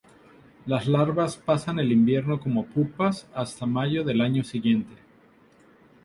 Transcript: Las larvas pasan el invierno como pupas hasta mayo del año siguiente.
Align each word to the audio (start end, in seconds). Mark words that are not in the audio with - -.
Las 0.65 0.87
larvas 0.87 1.37
pasan 1.37 1.77
el 1.77 1.91
invierno 1.91 2.39
como 2.39 2.65
pupas 2.65 3.27
hasta 3.35 3.67
mayo 3.67 4.03
del 4.03 4.21
año 4.21 4.43
siguiente. 4.43 4.95